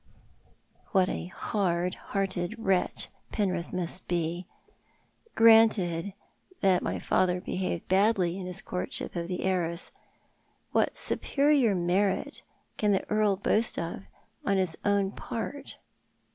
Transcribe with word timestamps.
What 0.93 1.09
a 1.09 1.27
hard 1.27 1.93
hearted 1.93 2.55
wretch 2.57 3.09
Penrith 3.31 3.71
must 3.71 4.07
be! 4.07 4.47
Granted 5.35 6.13
that 6.61 6.81
my 6.81 6.97
father 6.97 7.39
behaved 7.39 7.87
badly 7.87 8.39
in 8.39 8.47
his 8.47 8.63
courtship 8.63 9.15
of 9.15 9.27
the 9.27 9.43
heiress. 9.43 9.91
What 10.71 10.97
superior 10.97 11.75
merit 11.75 12.41
can 12.77 12.93
the 12.93 13.07
Earl 13.11 13.35
boast 13.35 13.77
of 13.77 14.01
on 14.43 14.57
his 14.57 14.75
own 14.83 15.11
part? 15.11 15.77